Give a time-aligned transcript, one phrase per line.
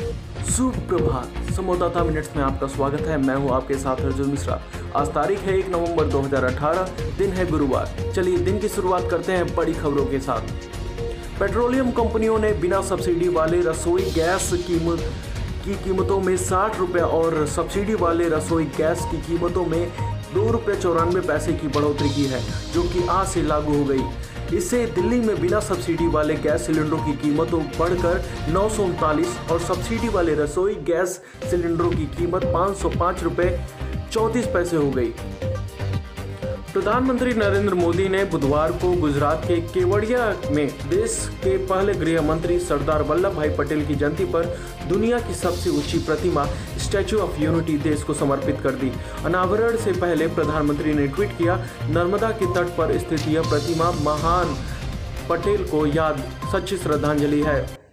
[0.00, 4.60] सुप्रभात। संवाददाता मिनट्स में आपका स्वागत है। मैं हूँ आपके साथ अर्जुन मिश्रा।
[4.96, 6.88] आज तारीख है एक नवंबर 2018
[7.18, 10.40] दिन है गुरुवार। चलिए दिन की शुरुआत करते हैं बड़ी खबरों के साथ।
[11.40, 15.00] पेट्रोलियम कंपनियों ने बिना सब्सिडी वाले रसोई गैस कीमत
[15.64, 19.92] की कीमतों में साठ रुपये और सब्सिडी वाले रसोई गैस की कीमतों में
[20.34, 22.40] दो रुपये चौरानवे पैसे की बढ़ोतरी की है,
[22.72, 24.02] जो कि आज से लागू हो गई।
[24.54, 28.22] इससे दिल्ली में बिना सब्सिडी वाले गैस सिलेंडरों की कीमतों बढ़कर
[28.52, 31.20] नौ सौ उनतालीस और सब्सिडी वाले रसोई गैस
[31.50, 32.90] सिलेंडरों की कीमत पाँच सौ
[34.12, 35.12] चौंतीस पैसे हो गई।
[36.76, 42.58] प्रधानमंत्री नरेंद्र मोदी ने बुधवार को गुजरात के केवड़िया में देश के पहले गृह मंत्री
[42.58, 44.46] सरदार वल्लभ भाई पटेल की जयंती पर
[44.88, 46.44] दुनिया की सबसे ऊँची प्रतिमा
[46.78, 48.92] स्टैचू ऑफ़ यूनिटी देश को समर्पित कर दी।
[49.24, 51.56] अनावरण से पहले प्रधानमंत्री ने ट्वीट किया,
[51.90, 54.54] नर्मदा के तट पर स्थित यह प्रतिमा महान
[55.30, 56.22] पटेल को याद,
[56.52, 57.85] सच्ची श्रद्धांजलि है।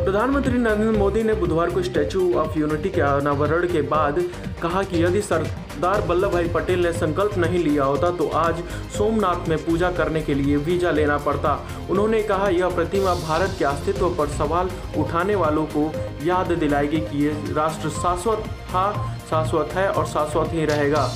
[0.00, 4.18] प्रधानमंत्री नरेंद्र मोदी ने बुधवार को स्टैचू ऑफ़ यूनिटी के अनावरण के बाद
[4.62, 8.62] कहा कि यदि सरदार वल्लभ भाई पटेल ने संकल्प नहीं लिया होता तो आज
[8.96, 11.52] सोमनाथ में पूजा करने के लिए वीज़ा लेना पड़ता।
[11.90, 15.90] उन्होंने कहा, यह प्रतिमा भारत के अस्तित्व पर सवाल उठाने वालों को
[16.26, 21.08] याद दिलाएगी कि ये राष्ट्र शाश्वत था, शाश्वत है और शाश्वत ही रहेगा।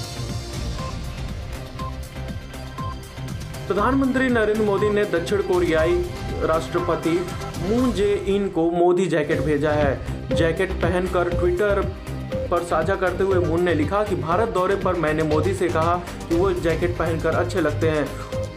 [3.67, 6.05] प्रधानमंत्री नरेंद्र मोदी ने दक्षिण कोरियाई
[6.43, 7.19] राष्ट्रपति
[7.61, 11.81] मून जे इन को मोदी जैकेट भेजा है। जैकेट पहनकर ट्विटर
[12.51, 15.95] पर साझा करते हुए मून ने लिखा कि भारत दौरे पर मैंने मोदी से कहा
[16.29, 18.09] कि वो जैकेट पहनकर अच्छे लगते हैं।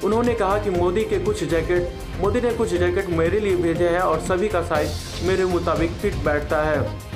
[0.04, 4.00] उन्होंने कहा कि मोदी के कुछ जैकेट, मोदी ने कुछ जैकेट मेरे लिए भेजे हैं
[4.00, 7.07] और सभी का साइज़ मेरे मुताबिक फिट बैठता है।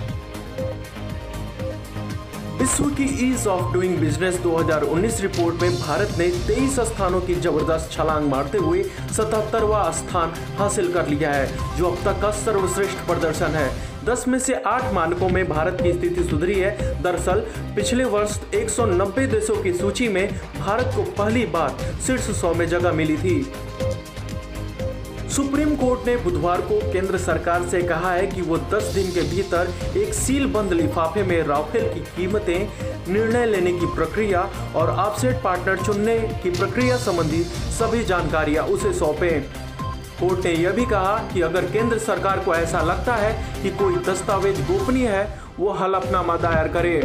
[2.62, 7.92] विश्व की ease of doing business 2019 report में भारत ने 23 स्थानों की ज़बरदस्त
[7.92, 8.84] छलांग मारते हुए
[9.18, 14.40] 77वां स्थान हासिल कर लिया है, जो अब तक का सर्वश्रेष्ठ प्रदर्शन है। 10 में
[14.40, 17.40] से आठ मानकों में भारत की स्थिति सुधरी है। दरअसल,
[17.76, 22.92] पिछले वर्ष 190 देशों की सूची में भारत को पहली बार शीर्ष सौ में जगह
[22.92, 23.54] मिली थी।
[25.32, 29.22] सुप्रीम कोर्ट ने बुधवार को केंद्र सरकार से कहा है कि वो 10 दिन के
[29.30, 34.42] भीतर एक सील बंद लिफाफे में राफेल की कीमतें, निर्णय लेने की प्रक्रिया
[34.76, 37.44] और ऑफसेट पार्टनर चुनने की प्रक्रिया संबंधी
[37.78, 39.42] सभी जानकारियाँ उसे सौंपें।
[40.20, 43.96] कोर्ट ने यह भी कहा कि अगर केंद्र सरकार को ऐसा लगता है कि कोई
[44.06, 45.28] दस्तावेज़ गोपनीय है,
[45.60, 47.00] वो हलफनामा दायर करे।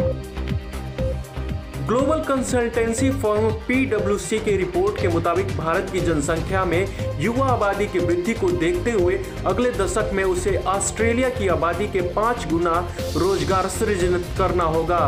[1.87, 6.87] ग्लोबल कंसल्टेंसी फर्म पीडब्ल्यूसी की रिपोर्ट के मुताबिक भारत की जनसंख्या में
[7.19, 12.01] युवा आबादी की वृद्धि को देखते हुए अगले दशक में उसे ऑस्ट्रेलिया की आबादी के
[12.13, 12.73] पाँच गुना
[13.15, 14.99] रोज़गार सृजन करना होगा।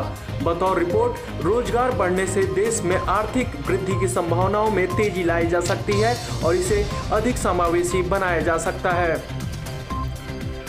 [0.43, 5.59] बतौर रिपोर्ट, रोज़गार बढ़ने से देश में आर्थिक वृद्धि की संभावनाओं में तेज़ी लाई जा
[5.63, 9.38] सकती है और इसे अधिक समावेशी बनाया जा सकता है।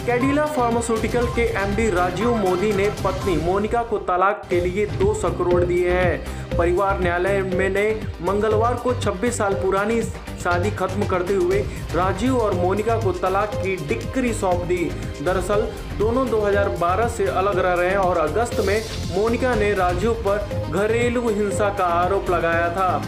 [0.07, 5.65] कैडिला फार्मास्यूटिकल के एमडी राजीव मोदी ने पत्नी मोनिका को तलाक के लिए 200 करोड़
[5.65, 11.59] दिए हैं। परिवार न्यायालय में ने मंगलवार को 26 साल पुरानी शादी खत्म करते हुए
[11.95, 14.91] राजीव और मोनिका को तलाक की डिक्री सौंप दी।
[15.23, 15.69] दरअसल,
[15.99, 18.83] दोनों 2012 से अलग रह रहे हैं और अगस्त में
[19.19, 23.05] मोनिका ने राजीव पर घरेलू हिंसा का आरोप लगाया था।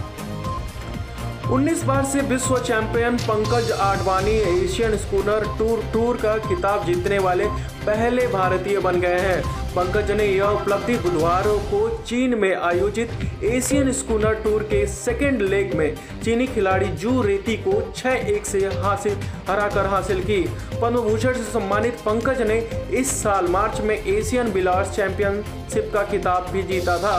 [1.53, 7.47] 19 बार से विश्व champion Pankaj Advani Asian snooker tour tour का खिताब जीतने वाले
[7.87, 9.43] पहले भारतीय बन गए हैं।
[9.75, 15.75] पंकज ने यह उपलब्धि बुधवार को चीन में आयोजित एशियन स्कूनर टूर के सेकेंड लेग
[15.75, 19.17] में चीनी खिलाड़ी जू रेती को 6-1 से हासिल,
[19.49, 20.41] हराकर हासिल की।
[20.83, 22.59] पद्म भूषण से सम्मानित पंकज ने
[23.01, 27.17] इस साल मार्च में एशियन बिलार्स चैंपियनशिप का खिताब भी जीता था।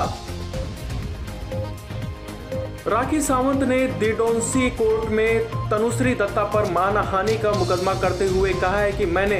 [2.88, 8.80] राखी सावंत ने दिडोंसी कोर्ट में तनुश्री दत्ता पर मानहानि का मुकदमा करते हुए कहा
[8.80, 9.38] है कि मैंने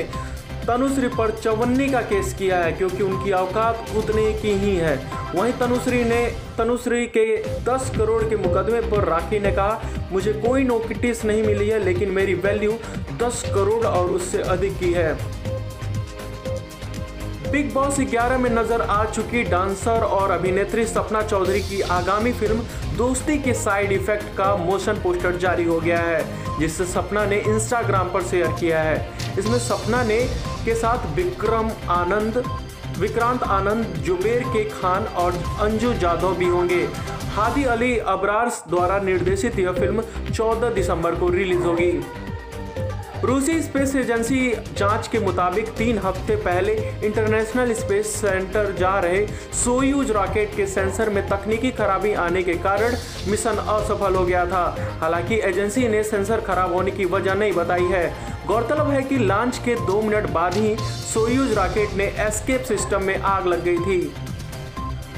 [0.68, 4.96] तनुश्री पर चवन्नी का केस किया है, क्योंकि उनकी औकात उतने की ही है।
[5.36, 6.26] वहीं तनुश्री ने,
[6.58, 7.26] तनुश्री के
[7.64, 12.10] 10 करोड़ के मुकदमे पर राखी ने कहा, मुझे कोई नोटिस नहीं मिली है, लेकिन
[12.10, 12.78] मेरी वैल्यू
[13.20, 15.43] 10 करोड़ और उससे अधिक की है।
[17.54, 22.64] बिग बॉस 11 में नज़र आ चुकी डांसर और अभिनेत्री सपना चौधरी की आगामी फ़िल्म
[22.98, 28.10] दोस्ती के साइड इफ़ेक्ट का मोशन पोस्टर जारी हो गया है, जिसे सपना ने इंस्टाग्राम
[28.10, 30.18] पर शेयर किया है। इसमें सपना ने
[30.66, 32.44] के साथ विक्रम आनंद,
[33.00, 36.84] विक्रांत आनंद, जुबेर के खान और अंजू जाधव भी होंगे।
[37.36, 41.92] हादी अली अबरार द्वारा निर्देशित यह फ़िल्म 14 दिसंबर को रिलीज़ होगी।
[43.24, 44.40] रूसी स्पेस एजेंसी
[44.78, 46.74] जाँच के मुताबिक तीन हफ़्ते पहले
[47.06, 49.26] इंटरनेशनल स्पेस सेंटर जा रहे
[49.56, 52.96] सोयूज रॉकेट के सेंसर में तकनीकी खराबी आने के कारण
[53.28, 54.66] मिशन असफल हो गया था।
[55.02, 58.06] हालाँकि एजेंसी ने सेंसर खराब होने की वजह नहीं बताई है।
[58.48, 63.18] गौरतलब है कि लॉन्च के दो मिनट बाद ही सोयूज रॉकेट ने एस्केप सिस्टम में
[63.18, 64.02] आग लग गई थी।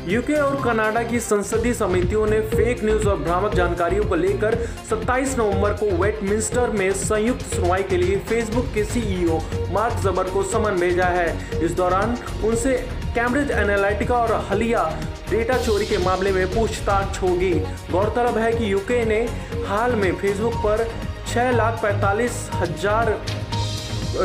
[0.07, 4.55] यूके और कनाडा की संसदीय समितियों ने फेक न्यूज़ और भ्रामक जानकारियों को लेकर
[4.89, 9.39] 27 नवंबर को वेटमिंस्टर में संयुक्त सुनवाई के लिए फेसबुक के सीईओ
[9.73, 12.77] मार्क जबर को समन भेजा है। इस दौरान उनसे
[13.15, 14.83] कैम्ब्रिज एनालिटिका और हलिया
[15.29, 17.53] डेटा चोरी के मामले में पूछताछ होगी।
[17.91, 19.21] गौरतलब है कि यूके ने
[19.67, 20.87] हाल में फेसबुक पर
[21.27, 23.17] छह लाख पैंतालीस हज़ार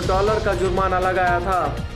[0.08, 1.86] डॉलर का जुर्माना लगाया था।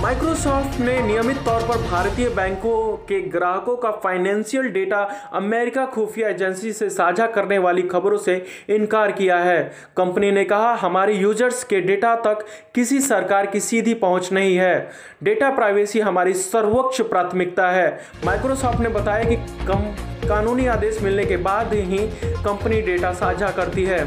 [0.00, 5.00] माइक्रोसॉफ्ट ने नियमित तौर पर भारतीय बैंकों के ग्राहकों का फाइनेंशियल डेटा
[5.32, 8.36] अमेरिका खुफिया एजेंसी से साझा करने वाली खबरों से
[8.68, 9.62] इनकार किया है।
[9.96, 14.90] कंपनी ने कहा, हमारे यूज़र्स के डेटा तक किसी सरकार की सीधी पहुँच नहीं है।
[15.22, 17.88] डेटा प्राइवेसी हमारी सर्वोच्च प्राथमिकता है।
[18.26, 19.36] माइक्रोसॉफ्ट ने बताया कि
[19.66, 19.90] कम
[20.28, 22.06] कानूनी आदेश मिलने के बाद ही
[22.44, 24.04] कंपनी डेटा साझा करती है।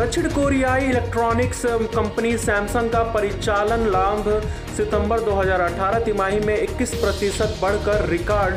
[0.00, 1.60] दक्षिण कोरियाई इलेक्ट्रॉनिक्स
[1.94, 4.28] कंपनी सैमसंग का परिचालन लाभ
[4.76, 8.56] सितंबर 2018 तिमाही में 21 प्रतिशत बढ़कर रिकॉर्ड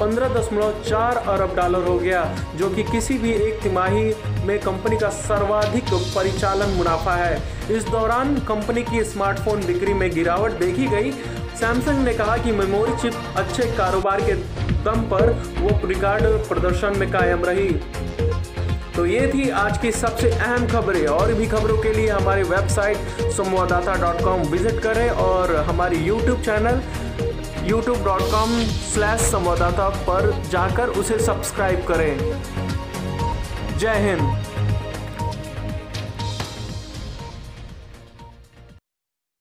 [0.00, 2.22] 15.4 अरब डॉलर हो गया,
[2.56, 4.04] जो कि किसी भी एक तिमाही
[4.46, 7.42] में कंपनी का सर्वाधिक परिचालन मुनाफा है।
[7.76, 11.10] इस दौरान कंपनी की स्मार्टफ़ोन बिक्री में गिरावट देखी गई।
[11.60, 14.34] सैमसंग ने कहा कि मेमोरी चिप अच्छे कारोबार के
[14.84, 17.68] दम पर वो रिकॉर्ड प्रदर्शन में कायम रही।
[18.96, 22.96] तो ये थी आज की सबसे अहम खबरें। और भी खबरों के लिए हमारी वेबसाइट
[23.32, 26.80] संवाददाता डॉट कॉम विज़िट करें और हमारी YouTube channel
[27.68, 28.50] YouTube dot com
[28.92, 32.18] slash संवाददाता पर जाकर उसे सब्सक्राइब करें।
[33.78, 34.43] जय हिंद।